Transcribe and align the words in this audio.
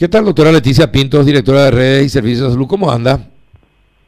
¿Qué 0.00 0.08
tal, 0.08 0.24
doctora 0.24 0.50
Leticia 0.50 0.90
Pintos, 0.90 1.26
directora 1.26 1.64
de 1.64 1.70
redes 1.72 2.06
y 2.06 2.08
servicios 2.08 2.46
de 2.46 2.52
salud? 2.54 2.66
¿Cómo 2.66 2.90
anda? 2.90 3.20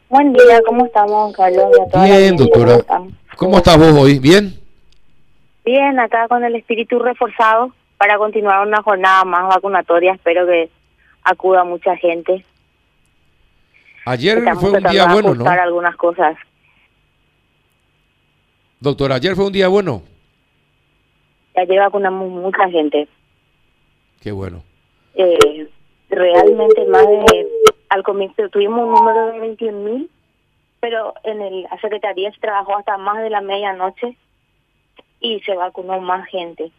Buen 0.08 0.32
día, 0.32 0.62
¿cómo 0.64 0.86
estamos, 0.86 1.36
Carlos? 1.36 1.66
Bien, 2.02 2.34
doctora. 2.34 2.78
¿Cómo 3.36 3.58
estás 3.58 3.76
vos 3.76 3.92
hoy? 3.92 4.18
¿Bien? 4.18 4.58
Bien, 5.66 6.00
acá 6.00 6.28
con 6.28 6.42
el 6.44 6.56
espíritu 6.56 6.98
reforzado 6.98 7.74
para 7.98 8.16
continuar 8.16 8.66
una 8.66 8.82
jornada 8.82 9.22
más 9.24 9.54
vacunatoria. 9.54 10.14
Espero 10.14 10.46
que 10.46 10.70
acuda 11.24 11.62
mucha 11.62 11.94
gente. 11.96 12.42
Ayer 14.06 14.42
fue 14.58 14.70
un 14.70 14.82
día 14.84 15.12
bueno, 15.12 15.34
¿no? 15.34 15.46
algunas 15.46 15.94
cosas. 15.96 16.38
Doctora, 18.80 19.16
ayer 19.16 19.36
fue 19.36 19.44
un 19.44 19.52
día 19.52 19.68
bueno. 19.68 20.02
Ayer 21.54 21.80
vacunamos 21.80 22.30
mucha 22.30 22.66
gente. 22.70 23.06
Qué 24.22 24.32
bueno. 24.32 24.64
Eh, 25.16 25.68
realmente 26.12 26.84
más 26.86 27.06
de, 27.06 27.48
al 27.88 28.02
comienzo 28.02 28.48
tuvimos 28.50 28.84
un 28.84 28.94
número 28.94 29.32
de 29.32 29.40
21 29.40 29.78
mil, 29.80 30.10
pero 30.80 31.14
en 31.24 31.40
el, 31.40 31.62
la 31.62 31.80
Secretaría 31.80 32.30
se 32.32 32.40
trabajó 32.40 32.76
hasta 32.76 32.98
más 32.98 33.22
de 33.22 33.30
la 33.30 33.40
medianoche 33.40 34.16
y 35.20 35.40
se 35.40 35.54
vacunó 35.54 36.00
más 36.00 36.28
gente. 36.28 36.70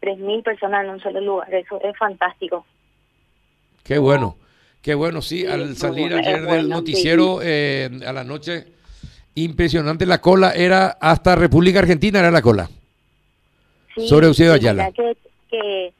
3 0.00 0.18
mil 0.18 0.42
personas 0.42 0.84
en 0.84 0.90
un 0.90 1.00
solo 1.00 1.20
lugar, 1.20 1.52
eso 1.54 1.80
es 1.82 1.96
fantástico. 1.96 2.66
Qué 3.84 3.98
bueno, 3.98 4.36
qué 4.80 4.94
bueno, 4.94 5.22
sí, 5.22 5.46
al 5.46 5.76
salir 5.76 6.12
ayer 6.14 6.42
del 6.42 6.68
noticiero 6.68 7.40
eh, 7.42 7.88
a 8.06 8.12
la 8.12 8.24
noche, 8.24 8.66
impresionante 9.34 10.06
la 10.06 10.20
cola, 10.20 10.52
era 10.52 10.96
hasta 11.00 11.36
República 11.36 11.80
Argentina 11.80 12.20
era 12.20 12.30
la 12.30 12.42
cola. 12.42 12.68
sobre 13.96 14.26
Eusebio 14.26 14.54
Ayala. 14.54 14.90
Que, 14.92 15.16
que 15.50 15.92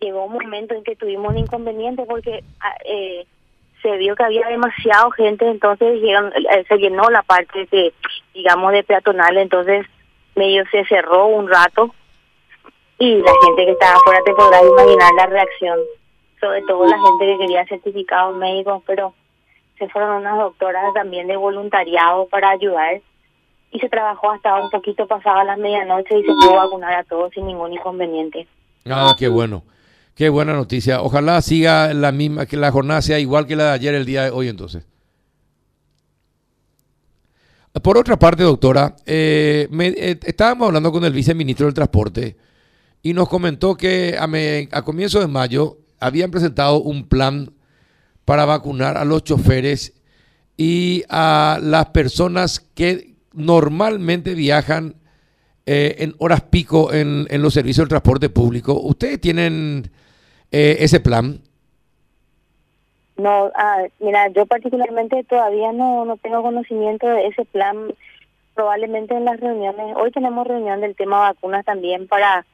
llegó 0.00 0.24
un 0.24 0.34
momento 0.34 0.74
en 0.74 0.84
que 0.84 0.96
tuvimos 0.96 1.32
un 1.32 1.38
inconveniente 1.38 2.04
porque 2.06 2.42
ah, 2.60 2.74
eh, 2.84 3.26
se 3.82 3.96
vio 3.98 4.16
que 4.16 4.24
había 4.24 4.46
demasiado 4.48 5.10
gente, 5.10 5.48
entonces 5.48 6.00
eh, 6.02 6.64
se 6.68 6.76
llenó 6.78 7.08
la 7.10 7.22
parte 7.22 7.66
de, 7.70 7.92
digamos, 8.34 8.72
de 8.72 8.82
peatonal, 8.82 9.36
entonces 9.36 9.86
medio 10.34 10.64
se 10.70 10.84
cerró 10.86 11.26
un 11.26 11.48
rato 11.48 11.94
y 12.98 13.16
la 13.16 13.32
gente 13.44 13.64
que 13.64 13.72
estaba 13.72 13.96
afuera 13.96 14.20
te 14.24 14.34
podrás 14.34 14.62
imaginar 14.62 15.12
la 15.14 15.26
reacción, 15.26 15.78
sobre 16.40 16.62
todo 16.62 16.86
la 16.86 16.98
gente 16.98 17.26
que 17.26 17.38
quería 17.38 17.66
certificados 17.66 18.36
médicos, 18.36 18.82
pero 18.86 19.14
se 19.78 19.88
fueron 19.88 20.16
unas 20.16 20.38
doctoras 20.38 20.94
también 20.94 21.26
de 21.26 21.36
voluntariado 21.36 22.26
para 22.28 22.50
ayudar 22.50 23.00
y 23.70 23.78
se 23.78 23.88
trabajó 23.88 24.30
hasta 24.30 24.56
un 24.56 24.70
poquito 24.70 25.06
pasada 25.06 25.44
la 25.44 25.56
medianoche 25.56 26.18
y 26.18 26.22
se 26.22 26.32
pudo 26.32 26.56
vacunar 26.56 26.94
a 26.94 27.04
todos 27.04 27.30
sin 27.32 27.46
ningún 27.46 27.74
inconveniente. 27.74 28.46
Ah, 28.88 29.14
qué 29.18 29.28
bueno. 29.28 29.62
Qué 30.16 30.30
buena 30.30 30.54
noticia. 30.54 31.02
Ojalá 31.02 31.42
siga 31.42 31.92
la 31.92 32.10
misma, 32.10 32.46
que 32.46 32.56
la 32.56 32.72
jornada 32.72 33.02
sea 33.02 33.20
igual 33.20 33.46
que 33.46 33.54
la 33.54 33.64
de 33.64 33.70
ayer, 33.72 33.94
el 33.94 34.06
día 34.06 34.24
de 34.24 34.30
hoy 34.30 34.48
entonces. 34.48 34.86
Por 37.82 37.98
otra 37.98 38.18
parte, 38.18 38.42
doctora, 38.42 38.96
eh, 39.04 39.68
eh, 39.70 40.18
estábamos 40.24 40.68
hablando 40.68 40.90
con 40.90 41.04
el 41.04 41.12
viceministro 41.12 41.66
del 41.66 41.74
Transporte 41.74 42.34
y 43.02 43.12
nos 43.12 43.28
comentó 43.28 43.76
que 43.76 44.16
a, 44.18 44.24
a 44.78 44.82
comienzo 44.82 45.20
de 45.20 45.26
mayo 45.26 45.80
habían 46.00 46.30
presentado 46.30 46.80
un 46.80 47.06
plan 47.06 47.52
para 48.24 48.46
vacunar 48.46 48.96
a 48.96 49.04
los 49.04 49.22
choferes 49.22 49.92
y 50.56 51.04
a 51.10 51.58
las 51.62 51.90
personas 51.90 52.60
que 52.74 53.16
normalmente 53.34 54.32
viajan 54.32 54.96
eh, 55.66 55.96
en 55.98 56.14
horas 56.16 56.40
pico 56.40 56.94
en, 56.94 57.26
en, 57.28 57.42
los 57.42 57.52
servicios 57.52 57.82
del 57.84 57.90
transporte 57.90 58.30
público. 58.30 58.80
¿Ustedes 58.80 59.20
tienen 59.20 59.90
eh, 60.56 60.76
ese 60.80 61.00
plan? 61.00 61.38
No, 63.18 63.50
ah, 63.54 63.82
mira, 64.00 64.28
yo 64.28 64.46
particularmente 64.46 65.22
todavía 65.24 65.72
no, 65.72 66.06
no 66.06 66.16
tengo 66.16 66.40
conocimiento 66.40 67.06
de 67.06 67.26
ese 67.26 67.44
plan. 67.44 67.92
Probablemente 68.54 69.14
en 69.14 69.26
las 69.26 69.38
reuniones, 69.38 69.94
hoy 69.96 70.10
tenemos 70.12 70.46
reunión 70.46 70.80
del 70.80 70.96
tema 70.96 71.20
vacunas 71.20 71.62
también 71.66 72.08
para 72.08 72.46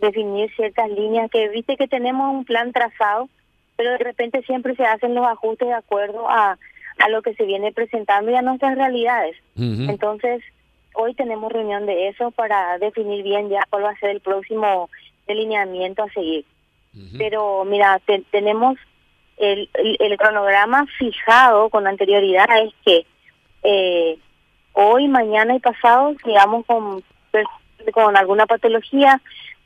definir 0.00 0.54
ciertas 0.54 0.90
líneas 0.90 1.30
que 1.30 1.48
viste 1.48 1.78
que 1.78 1.88
tenemos 1.88 2.30
un 2.30 2.44
plan 2.44 2.72
trazado, 2.72 3.30
pero 3.76 3.92
de 3.92 3.98
repente 3.98 4.42
siempre 4.42 4.76
se 4.76 4.84
hacen 4.84 5.14
los 5.14 5.26
ajustes 5.26 5.68
de 5.68 5.74
acuerdo 5.74 6.28
a, 6.28 6.58
a 6.98 7.08
lo 7.08 7.22
que 7.22 7.34
se 7.36 7.44
viene 7.44 7.72
presentando 7.72 8.30
y 8.30 8.34
a 8.34 8.42
nuestras 8.42 8.76
realidades. 8.76 9.34
Entonces, 9.56 10.42
hoy 10.92 11.14
tenemos 11.14 11.50
reunión 11.50 11.86
de 11.86 12.08
eso 12.08 12.32
para 12.32 12.76
definir 12.76 13.22
bien 13.22 13.48
ya 13.48 13.64
cuál 13.70 13.84
va 13.84 13.90
a 13.92 13.98
ser 13.98 14.10
el 14.10 14.20
próximo 14.20 14.90
delineamiento 15.26 16.02
a 16.02 16.10
seguir. 16.10 16.44
Pero 17.18 17.64
mira, 17.64 18.00
tenemos 18.30 18.78
el, 19.36 19.68
el, 19.74 20.16
cronograma 20.16 20.86
fijado 20.98 21.68
con 21.68 21.86
anterioridad 21.86 22.46
es 22.62 22.72
que 22.84 23.06
eh, 23.62 24.18
hoy, 24.72 25.08
mañana 25.08 25.54
y 25.54 25.60
pasado 25.60 26.14
sigamos 26.24 26.64
con, 26.64 27.02
con 27.92 28.16
alguna 28.16 28.46
patología, 28.46 29.20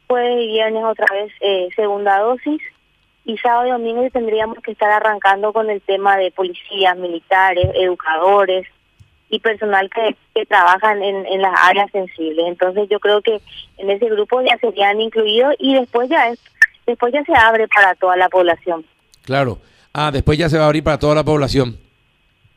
jueves 0.08 0.42
y 0.42 0.48
viernes 0.48 0.82
otra 0.84 1.06
vez 1.12 1.32
eh, 1.40 1.68
segunda 1.76 2.18
dosis 2.18 2.60
y 3.24 3.36
sábado 3.38 3.68
y 3.68 3.70
domingo 3.70 4.08
tendríamos 4.10 4.58
que 4.58 4.72
estar 4.72 4.90
arrancando 4.90 5.52
con 5.52 5.70
el 5.70 5.80
tema 5.82 6.16
de 6.16 6.32
policías, 6.32 6.96
militares, 6.96 7.68
educadores 7.74 8.66
y 9.28 9.38
personal 9.38 9.88
que, 9.90 10.16
que 10.34 10.46
trabajan 10.46 11.00
en, 11.02 11.26
en 11.26 11.42
las 11.42 11.54
áreas 11.62 11.90
sensibles. 11.92 12.46
Entonces 12.48 12.88
yo 12.88 12.98
creo 12.98 13.22
que 13.22 13.40
en 13.76 13.90
ese 13.90 14.06
grupo 14.06 14.40
ya 14.40 14.58
serían 14.58 15.00
incluidos 15.00 15.54
y 15.60 15.74
después 15.74 16.08
ya 16.08 16.28
es 16.30 16.40
después 16.90 17.12
ya 17.12 17.24
se 17.24 17.32
abre 17.34 17.68
para 17.68 17.94
toda 17.94 18.16
la 18.16 18.28
población. 18.28 18.84
Claro. 19.24 19.58
Ah, 19.92 20.10
después 20.12 20.38
ya 20.38 20.48
se 20.48 20.58
va 20.58 20.64
a 20.64 20.66
abrir 20.66 20.84
para 20.84 20.98
toda 20.98 21.14
la 21.14 21.24
población. 21.24 21.76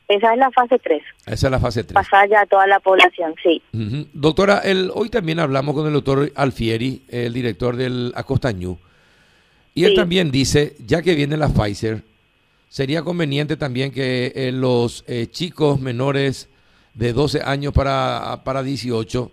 Esa 0.07 0.33
es 0.33 0.39
la 0.39 0.51
fase 0.51 0.77
3. 0.77 1.01
Esa 1.25 1.47
es 1.47 1.51
la 1.51 1.59
fase 1.59 1.83
3. 1.83 1.93
Pasar 1.93 2.29
ya 2.29 2.41
a 2.41 2.45
toda 2.45 2.67
la 2.67 2.79
población, 2.79 3.33
sí. 3.41 3.61
Doctora, 4.13 4.59
el, 4.59 4.91
hoy 4.93 5.09
también 5.09 5.39
hablamos 5.39 5.73
con 5.73 5.87
el 5.87 5.93
doctor 5.93 6.31
Alfieri, 6.35 7.03
el 7.09 7.33
director 7.33 7.75
del 7.75 8.11
Acostañú, 8.15 8.77
y 9.73 9.85
él 9.85 9.95
también 9.95 10.29
dice, 10.29 10.75
ya 10.85 11.01
que 11.01 11.15
viene 11.15 11.35
la 11.37 11.49
Pfizer, 11.49 12.03
sería 12.69 13.01
conveniente 13.01 13.57
también 13.57 13.91
que 13.91 14.31
eh, 14.35 14.51
los 14.51 15.03
eh, 15.07 15.27
chicos 15.31 15.79
menores 15.79 16.49
de 16.93 17.13
12 17.13 17.41
años 17.43 17.73
para, 17.73 18.41
para 18.43 18.61
18 18.61 19.31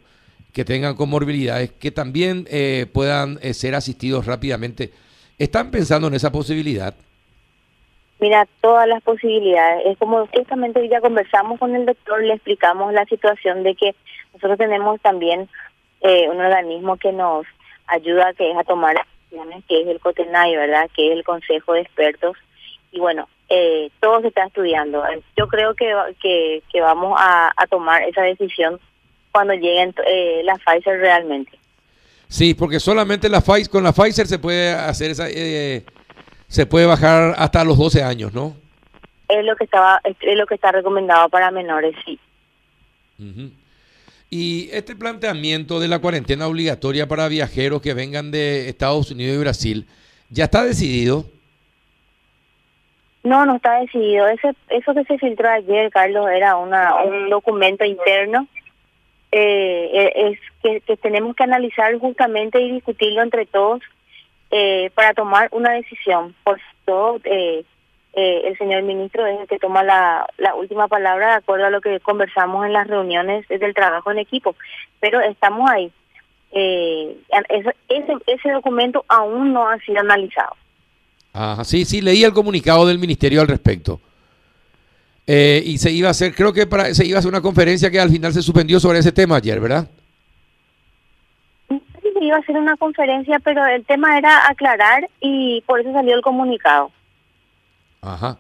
que 0.52 0.64
tengan 0.64 0.96
comorbilidades, 0.96 1.72
que 1.72 1.90
también 1.90 2.46
eh, 2.50 2.86
puedan 2.92 3.38
eh, 3.42 3.54
ser 3.54 3.74
asistidos 3.74 4.26
rápidamente. 4.26 4.90
¿Están 5.38 5.70
pensando 5.70 6.08
en 6.08 6.14
esa 6.14 6.32
posibilidad? 6.32 6.94
Mira, 8.18 8.46
todas 8.60 8.86
las 8.86 9.02
posibilidades. 9.02 9.86
Es 9.86 9.98
como 9.98 10.26
justamente 10.26 10.86
ya 10.88 11.00
conversamos 11.00 11.58
con 11.58 11.74
el 11.74 11.86
doctor, 11.86 12.22
le 12.22 12.34
explicamos 12.34 12.92
la 12.92 13.04
situación 13.06 13.62
de 13.62 13.74
que 13.74 13.94
nosotros 14.34 14.58
tenemos 14.58 15.00
también 15.00 15.48
eh, 16.02 16.28
un 16.28 16.40
organismo 16.40 16.96
que 16.96 17.12
nos 17.12 17.46
ayuda, 17.86 18.34
que 18.34 18.50
es 18.50 18.56
a 18.58 18.64
tomar 18.64 18.96
decisiones, 18.96 19.64
que 19.66 19.80
es 19.82 19.88
el 19.88 20.00
COTENAI, 20.00 20.56
¿verdad? 20.56 20.90
Que 20.94 21.08
es 21.08 21.12
el 21.16 21.24
Consejo 21.24 21.72
de 21.72 21.80
Expertos. 21.80 22.36
Y 22.92 22.98
bueno, 22.98 23.28
todo 24.00 24.20
se 24.20 24.28
está 24.28 24.44
estudiando. 24.44 25.02
Yo 25.36 25.48
creo 25.48 25.74
que, 25.74 25.92
que, 26.20 26.62
que 26.72 26.80
vamos 26.80 27.18
a 27.18 27.66
tomar 27.68 28.02
esa 28.02 28.22
decisión 28.22 28.80
cuando 29.32 29.54
lleguen 29.54 29.94
eh, 30.06 30.42
la 30.44 30.56
Pfizer 30.56 30.98
realmente. 30.98 31.58
Sí, 32.28 32.54
porque 32.54 32.78
solamente 32.78 33.28
la 33.28 33.40
Pfizer, 33.40 33.70
con 33.70 33.84
la 33.84 33.92
Pfizer 33.92 34.26
se 34.26 34.38
puede 34.38 34.72
hacer 34.72 35.10
esa, 35.10 35.26
eh, 35.28 35.84
se 36.46 36.66
puede 36.66 36.86
bajar 36.86 37.34
hasta 37.36 37.64
los 37.64 37.76
12 37.76 38.02
años, 38.02 38.32
¿no? 38.32 38.56
Es 39.28 39.44
lo 39.44 39.56
que 39.56 39.64
estaba, 39.64 40.00
es 40.04 40.36
lo 40.36 40.46
que 40.46 40.54
está 40.54 40.72
recomendado 40.72 41.28
para 41.28 41.50
menores, 41.50 41.94
sí. 42.04 42.18
Y 44.30 44.70
este 44.72 44.96
planteamiento 44.96 45.80
de 45.80 45.88
la 45.88 45.98
cuarentena 45.98 46.46
obligatoria 46.46 47.06
para 47.06 47.28
viajeros 47.28 47.82
que 47.82 47.94
vengan 47.94 48.30
de 48.30 48.68
Estados 48.68 49.10
Unidos 49.10 49.36
y 49.36 49.40
Brasil, 49.40 49.86
¿ya 50.30 50.44
está 50.44 50.64
decidido? 50.64 51.24
No, 53.24 53.44
no 53.44 53.56
está 53.56 53.80
decidido. 53.80 54.28
Ese, 54.28 54.54
eso 54.68 54.94
que 54.94 55.04
se 55.04 55.18
filtró 55.18 55.50
ayer, 55.50 55.90
Carlos, 55.90 56.28
era 56.30 56.56
una, 56.56 56.94
un 57.02 57.28
documento 57.28 57.84
interno 57.84 58.46
eh, 59.32 60.12
es 60.62 60.82
que, 60.84 60.96
tenemos 60.96 61.36
que 61.36 61.44
analizar 61.44 61.96
justamente 61.98 62.60
y 62.60 62.72
discutirlo 62.72 63.22
entre 63.22 63.46
todos 63.46 63.80
eh, 64.50 64.90
para 64.94 65.14
tomar 65.14 65.48
una 65.52 65.72
decisión. 65.72 66.34
Por 66.44 66.60
todo, 66.84 67.20
eh, 67.24 67.64
eh, 68.12 68.42
el 68.44 68.58
señor 68.58 68.82
ministro 68.82 69.24
es 69.26 69.40
el 69.40 69.46
que 69.46 69.58
toma 69.58 69.84
la, 69.84 70.26
la 70.38 70.54
última 70.54 70.88
palabra 70.88 71.28
de 71.28 71.34
acuerdo 71.34 71.66
a 71.66 71.70
lo 71.70 71.80
que 71.80 72.00
conversamos 72.00 72.66
en 72.66 72.72
las 72.72 72.88
reuniones 72.88 73.46
del 73.48 73.74
trabajo 73.74 74.10
en 74.10 74.18
equipo. 74.18 74.56
Pero 74.98 75.20
estamos 75.20 75.70
ahí. 75.70 75.92
Eh, 76.52 77.16
ese, 77.88 78.14
ese 78.26 78.50
documento 78.50 79.04
aún 79.08 79.52
no 79.52 79.68
ha 79.68 79.78
sido 79.78 80.00
analizado. 80.00 80.56
Ajá, 81.32 81.62
sí, 81.62 81.84
sí, 81.84 82.00
leí 82.00 82.24
el 82.24 82.32
comunicado 82.32 82.86
del 82.86 82.98
ministerio 82.98 83.40
al 83.40 83.46
respecto. 83.46 84.00
Eh, 85.32 85.62
y 85.64 85.78
se 85.78 85.92
iba 85.92 86.08
a 86.08 86.10
hacer, 86.10 86.34
creo 86.34 86.52
que 86.52 86.66
para, 86.66 86.92
se 86.92 87.06
iba 87.06 87.14
a 87.14 87.20
hacer 87.20 87.28
una 87.28 87.40
conferencia 87.40 87.88
que 87.88 88.00
al 88.00 88.10
final 88.10 88.32
se 88.32 88.42
suspendió 88.42 88.80
sobre 88.80 88.98
ese 88.98 89.12
tema 89.12 89.36
ayer, 89.36 89.60
¿verdad? 89.60 89.88
Sí, 91.68 91.80
se 92.02 92.24
iba 92.24 92.34
a 92.34 92.40
hacer 92.40 92.56
una 92.56 92.76
conferencia, 92.76 93.38
pero 93.38 93.64
el 93.64 93.84
tema 93.84 94.18
era 94.18 94.48
aclarar 94.48 95.08
y 95.20 95.62
por 95.68 95.78
eso 95.78 95.92
salió 95.92 96.16
el 96.16 96.22
comunicado. 96.22 96.90
Ajá. 98.02 98.38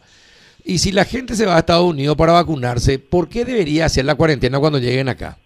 Y 0.64 0.78
si 0.78 0.90
la 0.90 1.04
gente 1.04 1.36
se 1.36 1.46
va 1.46 1.54
a 1.54 1.60
Estados 1.60 1.88
Unidos 1.88 2.16
para 2.16 2.32
vacunarse, 2.32 2.98
¿por 2.98 3.28
qué 3.28 3.44
debería 3.44 3.84
hacer 3.84 4.04
la 4.04 4.16
cuarentena 4.16 4.58
cuando 4.58 4.80
lleguen 4.80 5.08
acá? 5.08 5.38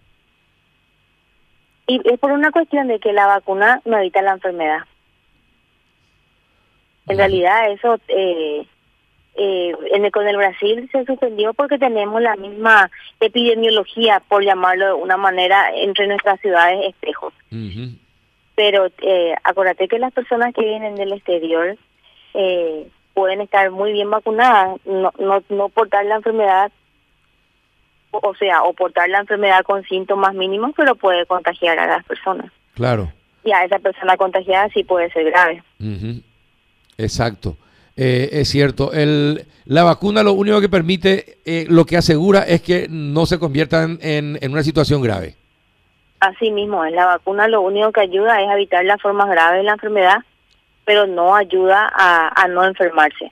Y 1.85 2.01
es 2.11 2.17
por 2.17 2.31
una 2.31 2.49
cuestión 2.49 2.87
de 2.87 2.99
que 2.99 3.13
la 3.13 3.27
vacuna 3.27 3.83
no 3.85 3.99
evita 3.99 4.23
la 4.23 4.31
enfermedad. 4.31 4.79
En 7.07 7.17
realidad 7.17 7.71
eso 7.71 7.99
eh, 8.07 8.65
eh, 9.37 9.75
en 9.91 10.05
el, 10.05 10.11
con 10.11 10.27
el 10.27 10.37
Brasil 10.37 10.87
se 10.91 11.03
suspendió 11.03 11.53
porque 11.53 11.77
tenemos 11.77 12.21
la 12.21 12.35
misma 12.37 12.89
epidemiología, 13.19 14.21
por 14.27 14.43
llamarlo 14.43 14.85
de 14.87 14.93
una 14.93 15.17
manera, 15.17 15.69
entre 15.75 16.07
nuestras 16.07 16.39
ciudades 16.39 16.85
espejos. 16.87 17.33
Pero 18.55 18.87
eh, 19.01 19.35
acuérdate 19.43 19.89
que 19.89 19.99
las 19.99 20.13
personas 20.13 20.53
que 20.53 20.63
vienen 20.63 20.95
del 20.95 21.11
exterior 21.11 21.77
eh, 22.33 22.87
pueden 23.13 23.41
estar 23.41 23.71
muy 23.71 23.91
bien 23.91 24.09
vacunadas, 24.09 24.79
no, 24.85 25.11
no, 25.19 25.43
no 25.49 25.69
portar 25.69 26.05
la 26.05 26.15
enfermedad, 26.15 26.71
o, 28.11 28.35
sea, 28.35 28.63
o 28.63 28.73
portar 28.73 29.09
la 29.09 29.19
enfermedad 29.19 29.63
con 29.63 29.83
síntomas 29.83 30.33
mínimos, 30.33 30.71
pero 30.77 30.95
puede 30.95 31.25
contagiar 31.25 31.77
a 31.77 31.87
las 31.87 32.05
personas. 32.05 32.51
Claro. 32.73 33.11
Y 33.43 33.51
a 33.51 33.65
esa 33.65 33.79
persona 33.79 34.15
contagiada 34.15 34.69
sí 34.69 34.85
puede 34.85 35.11
ser 35.11 35.25
grave. 35.25 35.61
Exacto. 36.97 37.57
Eh, 37.97 38.29
es 38.33 38.49
cierto. 38.49 38.91
El, 38.91 39.45
la 39.65 39.83
vacuna 39.83 40.23
lo 40.23 40.33
único 40.33 40.59
que 40.59 40.69
permite, 40.69 41.37
eh, 41.45 41.65
lo 41.69 41.85
que 41.85 41.97
asegura 41.97 42.41
es 42.41 42.61
que 42.61 42.87
no 42.89 43.25
se 43.25 43.39
conviertan 43.39 43.99
en, 44.01 44.37
en, 44.41 44.51
una 44.51 44.63
situación 44.63 45.01
grave. 45.01 45.35
Así 46.19 46.51
mismo, 46.51 46.83
la 46.85 47.05
vacuna 47.05 47.47
lo 47.47 47.61
único 47.61 47.91
que 47.91 48.01
ayuda 48.01 48.41
es 48.41 48.49
evitar 48.51 48.83
las 48.83 49.01
formas 49.01 49.29
graves 49.29 49.59
de 49.59 49.63
la 49.63 49.73
enfermedad, 49.73 50.17
pero 50.83 51.07
no 51.07 51.35
ayuda 51.35 51.91
a, 51.95 52.47
no 52.47 52.65
enfermarse. 52.65 53.31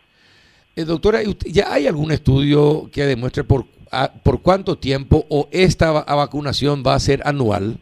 Eh, 0.76 0.86
doctora, 0.86 1.20
¿ya 1.46 1.72
hay 1.74 1.88
algún 1.88 2.12
estudio 2.12 2.90
que 2.92 3.06
demuestre 3.06 3.44
por, 3.44 3.66
por 4.24 4.42
cuánto 4.42 4.78
tiempo 4.78 5.26
o 5.30 5.48
esta 5.52 5.92
vacunación 5.92 6.84
va 6.86 6.96
a 6.96 7.00
ser 7.00 7.22
anual? 7.26 7.78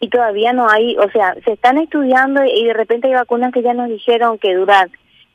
Y 0.00 0.08
todavía 0.08 0.52
no 0.52 0.68
hay, 0.68 0.96
o 0.98 1.10
sea, 1.10 1.34
se 1.44 1.52
están 1.52 1.78
estudiando 1.78 2.44
y 2.44 2.64
de 2.64 2.74
repente 2.74 3.08
hay 3.08 3.14
vacunas 3.14 3.52
que 3.52 3.62
ya 3.62 3.72
nos 3.72 3.88
dijeron 3.88 4.38
que 4.38 4.54
duran 4.54 4.90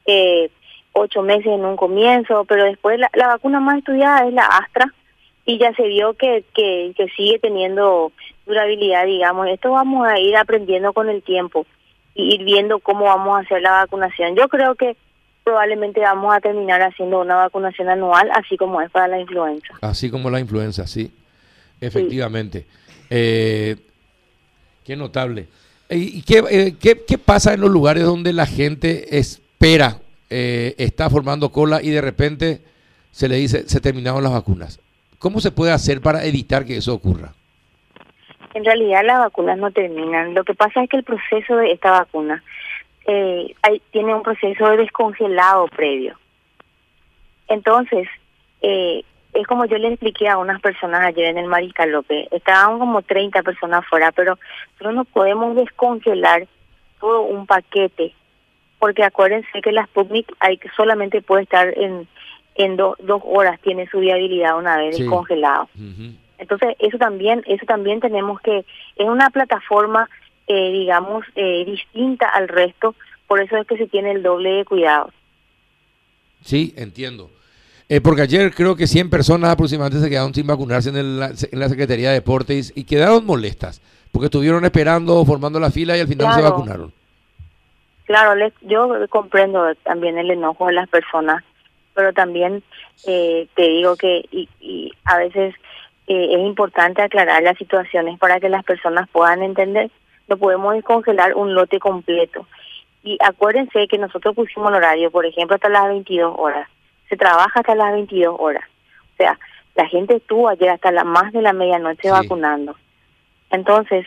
eh, 0.06 0.50
ocho 0.94 1.22
meses 1.24 1.48
en 1.48 1.66
un 1.66 1.76
comienzo, 1.76 2.46
pero 2.46 2.66
después 2.66 3.00
la, 3.00 3.28
vacuna 3.28 3.60
más 3.60 3.80
estudiada 3.80 4.28
es 4.28 4.34
la 4.34 4.46
Astra 4.46 4.94
y 5.46 5.58
ya 5.58 5.74
se 5.74 5.88
vio 5.88 6.14
que, 6.14 6.44
que, 6.54 6.94
que 6.96 7.08
sigue 7.10 7.40
teniendo 7.40 8.12
durabilidad, 8.46 9.06
digamos. 9.06 9.48
Esto 9.48 9.72
vamos 9.72 10.08
a 10.08 10.20
ir 10.20 10.36
aprendiendo 10.36 10.94
con 10.94 11.10
el 11.10 11.24
tiempo 11.24 11.66
y 12.14 12.36
ir 12.36 12.44
viendo 12.44 12.80
cómo 12.80 13.06
vamos 13.06 13.38
a 13.38 13.42
hacer 13.42 13.62
la 13.62 13.72
vacunación. 13.72 14.36
Yo 14.36 14.48
creo 14.48 14.76
que 14.76 14.96
probablemente 15.44 16.02
vamos 16.02 16.36
a 16.36 16.40
terminar 16.40 16.82
haciendo 16.84 17.22
una 17.22 17.36
vacunación 17.36 17.90
anual, 17.90 18.30
así 18.34 18.58
como 18.58 18.82
es 18.82 18.92
para 18.92 19.08
la 19.08 19.20
influenza. 19.20 19.74
Así 19.82 20.12
como 20.12 20.30
la 20.30 20.40
influenza, 20.40 20.86
sí, 20.86 21.12
efectivamente. 21.80 22.66
Eh, 23.10 23.76
Qué 24.84 24.96
notable. 24.96 25.48
¿Y 25.90 26.20
eh, 26.20 26.76
qué, 26.80 27.04
qué, 27.06 27.18
pasa 27.18 27.54
en 27.54 27.62
los 27.62 27.70
lugares 27.70 28.04
donde 28.04 28.32
la 28.32 28.46
gente 28.46 29.18
espera, 29.18 29.98
eh, 30.30 30.74
está 30.78 31.10
formando 31.10 31.52
cola 31.52 31.82
y 31.82 31.90
de 31.90 32.02
repente 32.02 32.62
se 33.12 33.28
le 33.28 33.36
dice, 33.36 33.68
se 33.68 33.82
terminaron 33.82 34.24
las 34.24 34.32
vacunas? 34.32 34.80
¿Cómo 35.20 35.40
se 35.40 35.52
puede 35.52 35.72
hacer 35.72 36.02
para 36.02 36.24
evitar 36.26 36.66
que 36.66 36.78
eso 36.78 36.94
ocurra? 36.94 37.34
En 38.54 38.66
realidad 38.66 39.04
las 39.06 39.20
vacunas 39.20 39.58
no 39.58 39.72
terminan. 39.72 40.34
Lo 40.34 40.44
que 40.44 40.54
pasa 40.54 40.84
es 40.84 40.90
que 40.90 40.98
el 40.98 41.04
proceso 41.04 41.56
de 41.58 41.72
esta 41.72 41.92
vacuna 41.92 42.44
eh, 43.06 43.54
tiene 43.92 44.14
un 44.14 44.24
proceso 44.24 44.70
de 44.70 44.78
descongelado 44.78 45.68
previo. 45.68 46.18
Entonces, 47.48 48.08
eh, 48.62 49.04
es 49.34 49.48
como 49.48 49.66
yo 49.66 49.78
le 49.78 49.90
expliqué 49.90 50.28
a 50.28 50.38
unas 50.38 50.62
personas 50.62 51.02
ayer 51.02 51.26
en 51.26 51.38
el 51.38 51.48
Mariscal 51.48 51.92
López, 51.92 52.28
estaban 52.32 52.80
como 52.80 53.02
30 53.02 53.44
personas 53.44 53.86
fuera, 53.88 54.12
pero 54.12 54.38
nosotros 54.72 54.96
no 54.96 55.06
podemos 55.06 55.56
descongelar 55.56 56.48
todo 57.00 57.22
un 57.22 57.48
paquete, 57.48 58.14
porque 58.80 59.04
acuérdense 59.04 59.62
que 59.62 59.72
la 59.72 59.86
Sputnik 59.86 60.32
hay 60.40 60.58
que 60.58 60.70
solamente 60.76 61.22
puede 61.22 61.44
estar 61.44 61.78
en 61.78 62.08
en 62.56 62.76
dos 62.76 62.98
horas, 63.24 63.60
tiene 63.62 63.88
su 63.88 64.00
viabilidad 64.00 64.58
una 64.58 64.78
vez 64.78 64.98
descongelado. 64.98 65.70
Entonces, 66.38 66.76
eso 66.80 66.98
también 66.98 67.44
eso 67.46 67.66
también 67.66 68.00
tenemos 68.00 68.42
que, 68.42 68.66
es 68.96 69.08
una 69.08 69.30
plataforma, 69.30 70.10
eh, 70.48 70.72
digamos, 70.72 71.26
eh, 71.36 71.64
distinta 71.66 72.28
al 72.28 72.48
resto, 72.48 72.96
por 73.28 73.42
eso 73.42 73.58
es 73.58 73.68
que 73.68 73.78
se 73.78 73.88
tiene 73.88 74.12
el 74.12 74.24
doble 74.24 74.52
de 74.52 74.66
cuidado. 74.66 75.12
Sí, 76.42 76.74
entiendo. 76.76 77.30
Eh, 77.92 78.00
porque 78.00 78.22
ayer 78.22 78.54
creo 78.54 78.78
que 78.78 78.88
100 78.88 79.10
personas 79.10 79.50
aproximadamente 79.50 80.02
se 80.02 80.10
quedaron 80.10 80.34
sin 80.34 80.48
vacunarse 80.48 80.92
en, 80.92 81.20
la 81.20 81.34
Secretaría 81.36 82.08
de 82.08 82.14
Deportes 82.14 82.72
y 82.74 82.86
quedaron 82.86 83.26
molestas, 83.26 83.82
porque 84.14 84.28
estuvieron 84.28 84.64
esperando, 84.64 85.26
formando 85.26 85.60
la 85.60 85.72
fila 85.72 85.98
y 85.98 86.00
al 86.00 86.08
final 86.08 86.28
no 86.30 86.34
se 86.36 86.42
vacunaron. 86.42 86.94
Claro, 88.06 88.50
yo 88.62 88.94
comprendo 89.10 89.76
también 89.84 90.18
el 90.18 90.32
enojo 90.32 90.68
de 90.68 90.74
las 90.74 90.88
personas, 90.88 91.44
pero 91.94 92.14
también 92.14 92.64
eh, 93.08 93.50
te 93.56 93.64
digo 93.64 93.98
que 93.98 94.24
y, 94.32 94.94
a 95.04 95.18
veces 95.18 95.54
eh, 96.08 96.28
es 96.32 96.40
importante 96.40 97.02
aclarar 97.02 97.44
las 97.44 97.58
situaciones 97.58 98.18
para 98.20 98.40
que 98.40 98.48
las 98.48 98.64
personas 98.64 99.10
puedan 99.10 99.44
entender. 99.44 99.92
No 100.30 100.38
podemos 100.38 100.76
descongelar 100.76 101.36
un 101.36 101.54
lote 101.54 101.80
completo. 101.80 102.48
Y 103.04 103.18
acuérdense 103.22 103.90
que 103.90 103.98
nosotros 103.98 104.34
pusimos 104.34 104.70
el 104.70 104.78
horario, 104.78 105.12
por 105.12 105.26
ejemplo, 105.26 105.56
hasta 105.56 105.68
las 105.68 105.90
22 105.90 106.36
horas 106.38 106.70
se 107.12 107.18
trabaja 107.18 107.60
hasta 107.60 107.76
las 107.76 107.92
22 107.92 108.38
horas. 108.40 108.64
O 109.14 109.18
sea, 109.18 109.38
la 109.76 109.86
gente 109.88 110.16
estuvo 110.16 110.48
ayer 110.48 110.70
hasta 110.70 110.94
la 110.94 111.04
más 111.04 111.34
de 111.34 111.42
la 111.42 111.52
medianoche 111.52 112.10
vacunando. 112.10 112.74
Entonces, 113.50 114.06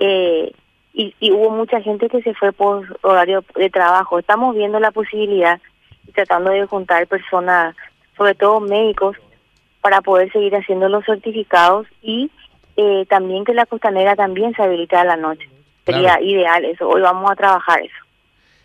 eh, 0.00 0.52
y, 0.92 1.14
y, 1.20 1.30
hubo 1.30 1.50
mucha 1.50 1.80
gente 1.80 2.08
que 2.08 2.20
se 2.22 2.34
fue 2.34 2.50
por 2.50 2.98
horario 3.02 3.44
de 3.54 3.70
trabajo. 3.70 4.18
Estamos 4.18 4.56
viendo 4.56 4.80
la 4.80 4.90
posibilidad 4.90 5.60
y 6.08 6.10
tratando 6.10 6.50
de 6.50 6.66
juntar 6.66 7.06
personas, 7.06 7.76
sobre 8.16 8.34
todo 8.34 8.58
médicos, 8.58 9.16
para 9.80 10.00
poder 10.00 10.32
seguir 10.32 10.56
haciendo 10.56 10.88
los 10.88 11.04
certificados 11.04 11.86
y 12.02 12.32
eh, 12.76 13.06
también 13.08 13.44
que 13.44 13.54
la 13.54 13.66
costanera 13.66 14.16
también 14.16 14.52
se 14.54 14.62
habilite 14.64 14.96
a 14.96 15.04
la 15.04 15.16
noche. 15.16 15.48
Sería 15.86 16.20
ideal 16.20 16.64
eso. 16.64 16.88
Hoy 16.88 17.00
vamos 17.00 17.30
a 17.30 17.36
trabajar 17.36 17.80
eso. 17.80 17.94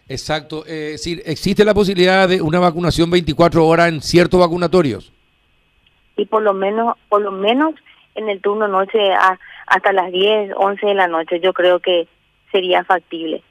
Exacto. 0.07 0.65
Eh, 0.67 0.93
es 0.93 1.03
decir, 1.03 1.23
¿existe 1.25 1.65
la 1.65 1.73
posibilidad 1.73 2.29
de 2.29 2.41
una 2.41 2.59
vacunación 2.59 3.09
24 3.09 3.65
horas 3.65 3.89
en 3.89 4.01
ciertos 4.01 4.39
vacunatorios? 4.39 5.11
Y 6.17 6.25
por 6.25 6.43
lo 6.43 6.53
menos, 6.53 6.95
por 7.09 7.21
lo 7.21 7.31
menos 7.31 7.75
en 8.13 8.29
el 8.29 8.41
turno 8.41 8.67
noche 8.67 8.99
hasta 9.67 9.91
las 9.91 10.11
10, 10.11 10.53
11 10.55 10.85
de 10.85 10.93
la 10.93 11.07
noche, 11.07 11.39
yo 11.41 11.53
creo 11.53 11.79
que 11.79 12.07
sería 12.51 12.83
factible. 12.83 13.43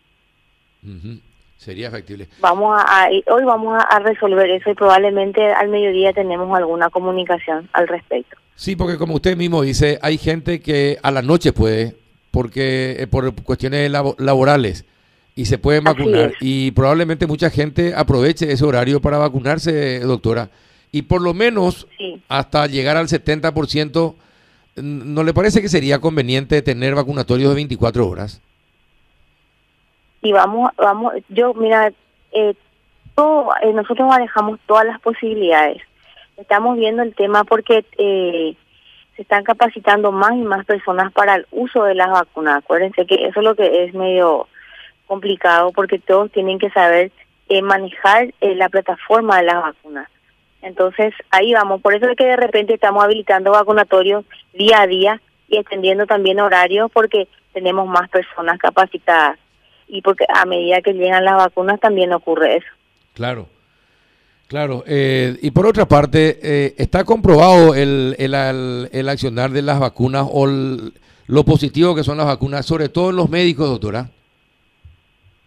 Sería 1.56 1.90
factible. 1.90 2.28
Vamos 2.40 2.78
a, 2.78 3.08
hoy 3.08 3.44
vamos 3.44 3.82
a, 3.88 3.98
resolver 3.98 4.48
eso 4.50 4.70
y 4.70 4.74
probablemente 4.74 5.52
al 5.52 5.68
mediodía 5.68 6.12
tenemos 6.12 6.56
alguna 6.56 6.88
comunicación 6.90 7.68
al 7.72 7.88
respecto. 7.88 8.36
Sí, 8.54 8.76
porque 8.76 8.96
como 8.96 9.14
usted 9.14 9.36
mismo 9.36 9.62
dice, 9.62 9.98
hay 10.00 10.16
gente 10.16 10.60
que 10.60 10.98
a 11.02 11.10
la 11.10 11.22
noche 11.22 11.52
puede, 11.52 11.96
porque 12.30 12.96
eh, 12.98 13.06
por 13.06 13.34
cuestiones 13.42 13.90
laborales 13.90 14.86
y 15.34 15.46
se 15.46 15.58
pueden 15.58 15.84
vacunar. 15.84 16.32
Y 16.40 16.70
probablemente 16.72 17.26
mucha 17.26 17.50
gente 17.50 17.94
aproveche 17.94 18.50
ese 18.52 18.64
horario 18.64 19.00
para 19.00 19.18
vacunarse, 19.18 20.00
doctora. 20.00 20.50
Y 20.92 21.02
por 21.02 21.22
lo 21.22 21.34
menos 21.34 21.88
hasta 22.28 22.66
llegar 22.66 22.96
al 22.96 23.08
70%, 23.08 24.14
¿no 24.76 25.22
le 25.24 25.34
parece 25.34 25.60
que 25.60 25.68
sería 25.68 26.00
conveniente 26.00 26.62
tener 26.62 26.94
vacunatorios 26.94 27.50
de 27.50 27.56
24 27.56 28.08
horas? 28.08 28.40
Y 30.22 30.32
vamos, 30.32 30.70
vamos, 30.76 31.14
yo, 31.28 31.52
mira, 31.54 31.92
eh, 32.32 32.54
todo, 33.14 33.50
eh, 33.62 33.72
nosotros 33.72 34.08
manejamos 34.08 34.58
todas 34.66 34.86
las 34.86 35.00
posibilidades. 35.00 35.82
Estamos 36.36 36.78
viendo 36.78 37.02
el 37.02 37.14
tema 37.14 37.44
porque 37.44 37.84
eh, 37.98 38.56
se 39.16 39.22
están 39.22 39.44
capacitando 39.44 40.12
más 40.12 40.32
y 40.32 40.42
más 40.42 40.64
personas 40.64 41.12
para 41.12 41.36
el 41.36 41.46
uso 41.50 41.84
de 41.84 41.94
las 41.94 42.10
vacunas. 42.10 42.58
Acuérdense 42.58 43.04
que 43.04 43.26
eso 43.26 43.40
es 43.40 43.44
lo 43.44 43.54
que 43.54 43.84
es 43.84 43.94
medio 43.94 44.48
complicado 45.06 45.72
porque 45.72 45.98
todos 45.98 46.30
tienen 46.32 46.58
que 46.58 46.70
saber 46.70 47.12
eh, 47.48 47.60
manejar 47.60 48.32
eh, 48.40 48.54
la 48.54 48.70
plataforma 48.70 49.36
de 49.38 49.44
las 49.44 49.56
vacunas. 49.56 50.08
Entonces, 50.62 51.12
ahí 51.30 51.52
vamos. 51.52 51.82
Por 51.82 51.94
eso 51.94 52.08
es 52.08 52.16
que 52.16 52.24
de 52.24 52.36
repente 52.36 52.72
estamos 52.72 53.04
habilitando 53.04 53.50
vacunatorios 53.50 54.24
día 54.54 54.80
a 54.80 54.86
día 54.86 55.20
y 55.48 55.58
extendiendo 55.58 56.06
también 56.06 56.40
horarios 56.40 56.90
porque 56.90 57.28
tenemos 57.52 57.86
más 57.86 58.08
personas 58.08 58.58
capacitadas. 58.58 59.38
Y 59.86 60.00
porque 60.00 60.24
a 60.34 60.46
medida 60.46 60.80
que 60.80 60.94
llegan 60.94 61.26
las 61.26 61.36
vacunas 61.36 61.78
también 61.80 62.14
ocurre 62.14 62.56
eso. 62.56 62.66
Claro. 63.12 63.46
Claro, 64.46 64.84
eh, 64.86 65.36
y 65.40 65.50
por 65.50 65.66
otra 65.66 65.86
parte, 65.86 66.74
¿está 66.80 67.02
comprobado 67.04 67.74
el, 67.74 68.14
el, 68.18 68.88
el, 68.92 69.08
accionar 69.08 69.50
de 69.50 69.62
las 69.62 69.80
vacunas 69.80 70.26
o 70.30 70.46
lo 70.46 71.44
positivo 71.44 71.94
que 71.94 72.04
son 72.04 72.18
las 72.18 72.26
vacunas, 72.26 72.64
sobre 72.64 72.88
todo 72.88 73.10
en 73.10 73.16
los 73.16 73.30
médicos, 73.30 73.68
doctora? 73.68 74.10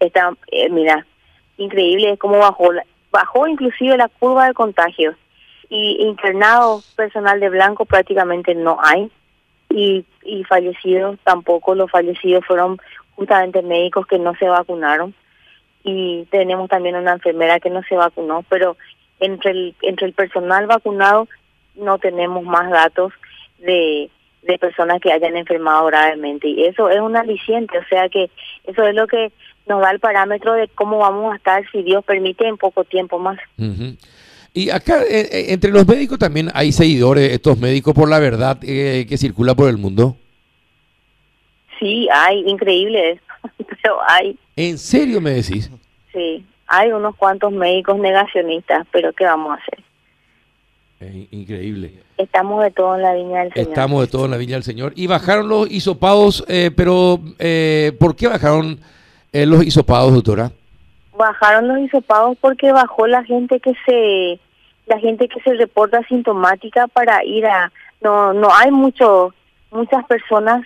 Está, 0.00 0.32
eh, 0.50 0.68
mira, 0.70 1.06
increíble 1.56 2.16
cómo 2.18 2.38
bajó 2.38 2.70
bajó 3.10 3.46
inclusive 3.46 3.96
la 3.96 4.08
curva 4.08 4.46
de 4.46 4.54
contagios. 4.54 5.16
Y 5.70 6.02
internado 6.02 6.82
personal 6.96 7.40
de 7.40 7.50
blanco 7.50 7.84
prácticamente 7.84 8.54
no 8.54 8.78
hay. 8.82 9.10
Y, 9.70 10.04
y 10.22 10.44
fallecidos 10.44 11.18
tampoco, 11.24 11.74
los 11.74 11.90
fallecidos 11.90 12.44
fueron 12.46 12.78
justamente 13.16 13.62
médicos 13.62 14.06
que 14.06 14.18
no 14.18 14.34
se 14.36 14.48
vacunaron. 14.48 15.14
Y 15.84 16.24
tenemos 16.30 16.68
también 16.68 16.96
una 16.96 17.12
enfermera 17.12 17.60
que 17.60 17.70
no 17.70 17.82
se 17.82 17.96
vacunó, 17.96 18.44
pero 18.48 18.76
entre 19.20 19.50
el, 19.50 19.74
entre 19.82 20.06
el 20.06 20.12
personal 20.12 20.66
vacunado 20.66 21.28
no 21.74 21.98
tenemos 21.98 22.44
más 22.44 22.70
datos 22.70 23.12
de, 23.58 24.10
de 24.42 24.58
personas 24.58 25.00
que 25.00 25.12
hayan 25.12 25.36
enfermado 25.36 25.86
gravemente 25.86 26.48
y 26.48 26.64
eso 26.64 26.88
es 26.88 27.00
un 27.00 27.16
aliciente, 27.16 27.78
o 27.78 27.84
sea 27.88 28.08
que 28.08 28.30
eso 28.64 28.86
es 28.86 28.94
lo 28.94 29.06
que 29.06 29.32
nos 29.66 29.82
da 29.82 29.90
el 29.90 30.00
parámetro 30.00 30.54
de 30.54 30.68
cómo 30.68 30.98
vamos 30.98 31.32
a 31.32 31.36
estar, 31.36 31.62
si 31.70 31.82
Dios 31.82 32.04
permite, 32.04 32.46
en 32.46 32.56
poco 32.56 32.84
tiempo 32.84 33.18
más. 33.18 33.38
Y 34.54 34.70
acá, 34.70 35.02
eh, 35.02 35.28
eh, 35.30 35.46
entre 35.48 35.70
los 35.70 35.86
médicos 35.86 36.18
también 36.18 36.48
hay 36.54 36.72
seguidores, 36.72 37.32
estos 37.32 37.58
médicos 37.58 37.94
por 37.94 38.08
la 38.08 38.18
verdad 38.18 38.58
eh, 38.62 39.06
que 39.08 39.18
circula 39.18 39.54
por 39.54 39.68
el 39.68 39.76
mundo. 39.76 40.16
Sí, 41.78 42.08
hay, 42.12 42.40
increíble 42.46 43.20
pero 43.82 43.98
hay. 44.08 44.36
¿En 44.56 44.78
serio 44.78 45.20
me 45.20 45.30
decís? 45.30 45.70
Sí, 46.12 46.44
hay 46.66 46.92
unos 46.92 47.14
cuantos 47.16 47.52
médicos 47.52 47.98
negacionistas, 47.98 48.86
pero 48.90 49.12
¿qué 49.12 49.24
vamos 49.24 49.52
a 49.52 49.62
hacer? 49.62 49.84
Increíble. 51.30 51.94
Estamos 52.16 52.62
de 52.62 52.70
todo 52.70 52.96
en 52.96 53.02
la 53.02 53.14
viña 53.14 53.40
del 53.40 53.52
Señor. 53.52 53.68
Estamos 53.68 54.00
de 54.00 54.06
todo 54.08 54.24
en 54.24 54.30
la 54.32 54.36
viña 54.36 54.54
del 54.54 54.64
Señor. 54.64 54.92
Y 54.96 55.06
bajaron 55.06 55.48
los 55.48 55.70
hisopados, 55.70 56.44
pero 56.76 57.20
¿por 57.98 58.16
qué 58.16 58.28
bajaron 58.28 58.80
los 59.32 59.64
hisopados, 59.64 60.12
doctora? 60.12 60.50
Bajaron 61.16 61.68
los 61.68 61.78
hisopados 61.80 62.36
porque 62.40 62.72
bajó 62.72 63.06
la 63.06 63.24
gente 63.24 63.60
que 63.60 63.74
se 63.86 64.40
la 64.86 64.98
gente 64.98 65.28
que 65.28 65.40
se 65.42 65.54
reporta 65.54 66.02
sintomática 66.08 66.88
para 66.88 67.22
ir 67.24 67.44
a 67.46 67.70
no 68.00 68.32
no 68.32 68.48
hay 68.54 68.70
mucho 68.70 69.34
muchas 69.70 70.04
personas 70.06 70.64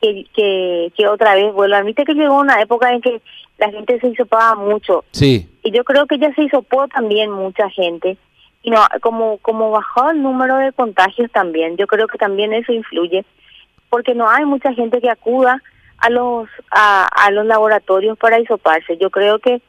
que, 0.00 0.24
que, 0.34 0.92
que 0.96 1.06
otra 1.06 1.34
vez 1.34 1.52
vuelvan. 1.52 1.84
Viste 1.84 2.04
que 2.04 2.14
llegó 2.14 2.38
una 2.38 2.60
época 2.60 2.92
en 2.92 3.00
que 3.00 3.20
la 3.58 3.70
gente 3.70 4.00
se 4.00 4.08
hisopaba 4.08 4.54
mucho. 4.54 5.04
Sí. 5.12 5.46
Y 5.62 5.70
yo 5.72 5.84
creo 5.84 6.06
que 6.06 6.18
ya 6.18 6.32
se 6.34 6.44
hisopó 6.44 6.88
también 6.88 7.30
mucha 7.30 7.68
gente. 7.70 8.16
Y 8.62 8.70
no, 8.70 8.80
como, 9.00 9.38
como 9.38 9.70
bajó 9.70 10.10
el 10.10 10.22
número 10.22 10.56
de 10.58 10.72
contagios 10.72 11.30
también, 11.32 11.76
yo 11.76 11.86
creo 11.86 12.06
que 12.06 12.18
también 12.18 12.52
eso 12.52 12.72
influye. 12.72 13.24
Porque 13.88 14.14
no 14.14 14.28
hay 14.28 14.44
mucha 14.44 14.72
gente 14.74 15.00
que 15.00 15.10
acuda 15.10 15.62
a 15.98 16.10
los, 16.10 16.48
a, 16.70 17.06
a 17.06 17.30
los 17.30 17.46
laboratorios 17.46 18.18
para 18.18 18.38
hisoparse. 18.38 18.96
Yo 18.98 19.10
creo 19.10 19.38
que 19.38 19.60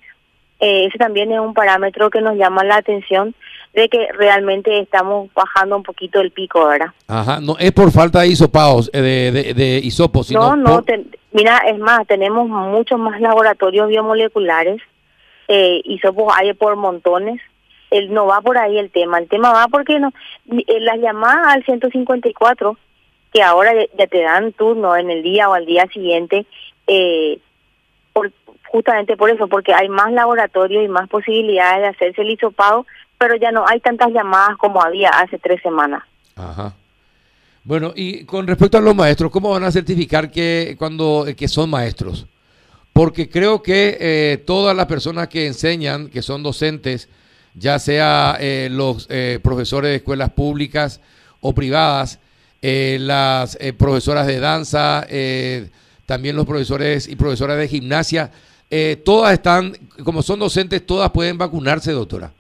eh, 0.62 0.86
ese 0.86 0.98
también 1.00 1.31
es 1.31 1.39
un 1.39 1.55
parámetro 1.55 2.12
que 2.12 2.21
nos 2.21 2.36
llama 2.38 2.63
la 2.63 2.75
atención 2.75 3.33
de 3.74 3.89
que 3.89 4.07
realmente 4.13 4.79
estamos 4.79 5.33
bajando 5.33 5.75
un 5.75 5.83
poquito 5.83 6.21
el 6.21 6.31
pico, 6.31 6.67
¿verdad? 6.67 6.91
Ajá, 7.07 7.39
no 7.39 7.57
es 7.57 7.71
por 7.71 7.91
falta 7.91 8.21
de 8.21 8.27
hisopados, 8.27 8.91
eh, 8.93 9.01
de, 9.01 9.31
de, 9.31 9.53
de 9.55 9.79
hisopos, 9.79 10.27
sino 10.27 10.55
No, 10.55 10.55
no, 10.55 10.83
mira, 11.31 11.57
es 11.65 11.79
más, 11.79 12.05
tenemos 12.05 12.48
muchos 12.48 13.00
más 13.00 13.19
laboratorios 13.19 13.88
biomoleculares, 13.88 14.81
eh, 15.48 15.81
hisopos 15.83 16.31
hay 16.38 16.53
por 16.53 16.75
montones, 16.75 17.41
el, 17.91 18.13
no 18.13 18.25
va 18.25 18.41
por 18.41 18.57
ahí 18.57 18.77
el 18.77 18.89
tema, 18.89 19.19
el 19.19 19.27
tema 19.27 19.51
va 19.51 19.67
porque 19.67 20.00
no, 20.00 20.12
eh, 20.50 20.79
las 20.79 20.98
llamadas 21.00 21.55
al 21.55 21.63
154, 21.63 22.77
que 23.31 23.43
ahora 23.43 23.74
ya, 23.98 24.07
te 24.07 24.21
dan 24.21 24.53
turno 24.53 24.95
en 24.95 25.12
el 25.12 25.21
día 25.21 25.50
o 25.50 25.53
al 25.53 25.65
día 25.65 25.86
siguiente, 25.93 26.45
eh, 26.88 27.39
por, 28.13 28.31
justamente 28.69 29.15
por 29.17 29.29
eso, 29.29 29.48
porque 29.48 29.74
hay 29.74 29.89
más 29.89 30.12
laboratorios 30.13 30.83
y 30.83 30.88
más 30.88 31.07
posibilidades 31.10 31.81
de 31.81 31.88
hacerse 31.89 32.21
el 32.21 32.31
hisopado, 32.31 32.86
pero 33.17 33.36
ya 33.36 33.51
no 33.51 33.67
hay 33.67 33.79
tantas 33.81 34.12
llamadas 34.12 34.57
como 34.57 34.81
había 34.81 35.10
hace 35.10 35.38
tres 35.38 35.62
semanas. 35.62 36.03
Ajá. 36.36 36.74
Bueno, 37.63 37.93
y 37.95 38.25
con 38.25 38.48
respecto 38.48 38.77
a 38.77 38.81
los 38.81 38.95
maestros, 38.95 39.29
¿cómo 39.31 39.51
van 39.51 39.63
a 39.63 39.71
certificar 39.71 40.31
que 40.31 40.75
cuando 40.79 41.25
que 41.38 41.48
son 41.48 41.69
maestros? 41.69 42.25
Porque 42.91 43.29
creo 43.29 43.62
que 43.62 43.98
eh, 44.00 44.43
todas 44.45 44.75
las 44.75 44.88
personas 44.88 45.27
que 45.27 45.45
enseñan, 45.45 46.10
que 46.10 46.21
son 46.21 46.41
docentes, 46.41 47.07
ya 47.55 47.79
sea 47.79 48.38
eh, 48.39 48.70
los 48.72 49.08
eh, 49.10 49.39
profesores 49.41 49.89
de 49.89 49.96
escuelas 49.98 50.31
públicas 50.31 51.01
o 51.39 51.53
privadas, 51.53 52.20
las 52.62 53.58
profesoras 53.75 54.27
de 54.27 54.39
danza, 54.39 55.08
también 56.05 56.36
los 56.36 56.46
profesores 56.46 57.08
y 57.08 57.15
profesoras 57.15 57.58
de 57.58 57.67
gimnasia, 57.67 58.29
todas 59.03 59.34
están, 59.34 59.74
como 60.03 60.22
son 60.22 60.38
docentes, 60.38 60.86
todas 60.86 61.10
pueden 61.10 61.39
vacunarse, 61.39 61.91
doctora. 61.91 62.31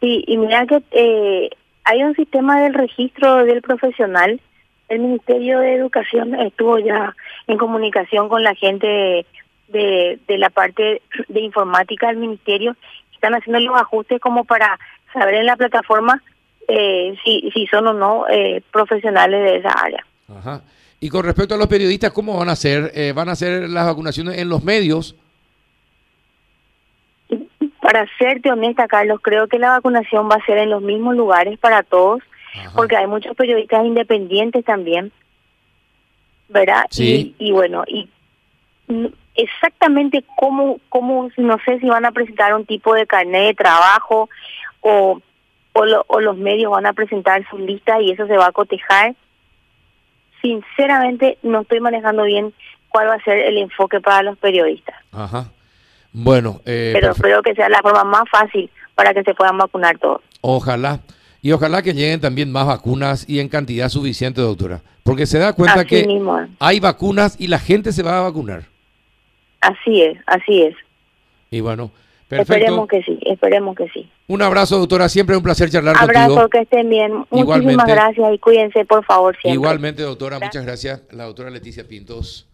Sí, 0.00 0.24
y 0.26 0.36
mira 0.36 0.66
que 0.66 0.82
eh, 0.92 1.50
hay 1.84 2.02
un 2.02 2.14
sistema 2.14 2.60
del 2.62 2.74
registro 2.74 3.44
del 3.44 3.62
profesional. 3.62 4.40
El 4.88 5.00
Ministerio 5.00 5.58
de 5.60 5.74
Educación 5.74 6.34
estuvo 6.34 6.78
ya 6.78 7.14
en 7.46 7.58
comunicación 7.58 8.28
con 8.28 8.42
la 8.42 8.54
gente 8.54 9.26
de, 9.68 10.18
de 10.26 10.38
la 10.38 10.50
parte 10.50 11.02
de 11.28 11.40
informática 11.40 12.08
del 12.08 12.18
Ministerio. 12.18 12.76
Están 13.18 13.34
haciendo 13.34 13.60
los 13.60 13.80
ajustes 13.80 14.20
como 14.20 14.44
para 14.44 14.78
saber 15.12 15.34
en 15.34 15.46
la 15.46 15.56
plataforma 15.56 16.22
eh, 16.68 17.16
si, 17.24 17.50
si 17.52 17.66
son 17.66 17.88
o 17.88 17.92
no 17.92 18.28
eh, 18.28 18.62
profesionales 18.70 19.42
de 19.42 19.56
esa 19.56 19.70
área. 19.70 20.06
Ajá. 20.28 20.62
Y 21.00 21.08
con 21.08 21.24
respecto 21.24 21.54
a 21.54 21.58
los 21.58 21.66
periodistas, 21.66 22.12
¿cómo 22.12 22.38
van 22.38 22.48
a 22.48 22.52
hacer? 22.52 22.92
¿Van 23.14 23.28
a 23.28 23.32
hacer 23.32 23.68
las 23.68 23.86
vacunaciones 23.86 24.38
en 24.38 24.48
los 24.48 24.64
medios? 24.64 25.14
Para 27.80 28.06
serte 28.18 28.50
honesta, 28.50 28.88
Carlos, 28.88 29.20
creo 29.22 29.46
que 29.46 29.58
la 29.58 29.70
vacunación 29.70 30.28
va 30.28 30.34
a 30.34 30.44
ser 30.44 30.58
en 30.58 30.70
los 30.70 30.82
mismos 30.82 31.16
lugares 31.16 31.58
para 31.58 31.82
todos, 31.82 32.20
porque 32.74 32.96
hay 32.96 33.06
muchos 33.06 33.36
periodistas 33.36 33.84
independientes 33.86 34.64
también, 34.64 35.12
¿verdad? 36.48 36.84
Sí. 36.90 37.34
Y, 37.38 37.52
bueno, 37.52 37.84
y 37.86 38.08
exactamente 39.38 40.24
cómo, 40.36 40.80
cómo, 40.88 41.30
no 41.36 41.56
sé 41.64 41.78
si 41.78 41.88
van 41.88 42.04
a 42.04 42.12
presentar 42.12 42.54
un 42.54 42.66
tipo 42.66 42.92
de 42.92 43.06
carnet 43.06 43.46
de 43.46 43.54
trabajo 43.54 44.28
o, 44.80 45.20
o, 45.72 46.20
los 46.20 46.36
medios 46.36 46.72
van 46.72 46.86
a 46.86 46.92
presentar 46.92 47.48
su 47.48 47.56
lista 47.56 48.00
y 48.02 48.10
eso 48.10 48.26
se 48.26 48.36
va 48.36 48.46
a 48.46 48.52
cotejar. 48.52 49.14
Sinceramente, 50.42 51.38
no 51.42 51.60
estoy 51.62 51.80
manejando 51.80 52.24
bien 52.24 52.52
cuál 52.88 53.08
va 53.08 53.14
a 53.14 53.22
ser 53.22 53.38
el 53.38 53.58
enfoque 53.58 54.00
para 54.00 54.22
los 54.22 54.36
periodistas. 54.38 54.96
Ajá. 55.12 55.46
Bueno, 56.12 56.60
eh, 56.64 56.90
pero 56.94 57.12
espero 57.12 57.42
que 57.42 57.54
sea 57.54 57.68
la 57.68 57.80
forma 57.80 58.02
más 58.02 58.24
fácil 58.30 58.70
para 58.94 59.14
que 59.14 59.22
se 59.22 59.34
puedan 59.34 59.56
vacunar 59.56 59.98
todos. 59.98 60.20
Ojalá. 60.40 61.00
Y 61.40 61.52
ojalá 61.52 61.82
que 61.82 61.94
lleguen 61.94 62.20
también 62.20 62.50
más 62.50 62.66
vacunas 62.66 63.28
y 63.28 63.38
en 63.38 63.48
cantidad 63.48 63.88
suficiente, 63.88 64.40
doctora. 64.40 64.80
Porque 65.04 65.26
se 65.26 65.38
da 65.38 65.52
cuenta 65.52 65.84
que 65.84 66.06
hay 66.58 66.80
vacunas 66.80 67.36
y 67.38 67.46
la 67.46 67.60
gente 67.60 67.92
se 67.92 68.02
va 68.02 68.18
a 68.18 68.22
vacunar. 68.22 68.64
Así 69.60 70.02
es, 70.02 70.18
así 70.26 70.62
es. 70.62 70.74
Y 71.50 71.60
bueno, 71.60 71.90
perfecto. 72.28 72.54
Esperemos 72.54 72.88
que 72.88 73.02
sí, 73.02 73.18
esperemos 73.22 73.76
que 73.76 73.88
sí. 73.88 74.10
Un 74.26 74.42
abrazo, 74.42 74.78
doctora. 74.78 75.08
Siempre 75.08 75.36
un 75.36 75.42
placer 75.42 75.70
charlar 75.70 75.96
contigo. 75.96 76.18
Abrazo, 76.18 76.48
que 76.48 76.60
estén 76.60 76.88
bien. 76.90 77.24
Muchísimas 77.30 77.86
gracias 77.86 78.34
y 78.34 78.38
cuídense, 78.38 78.84
por 78.84 79.04
favor, 79.04 79.34
siempre. 79.36 79.54
Igualmente, 79.54 80.02
doctora. 80.02 80.38
Muchas 80.38 80.64
gracias. 80.64 81.02
La 81.10 81.24
doctora 81.24 81.50
Leticia 81.50 81.86
Pintos. 81.86 82.47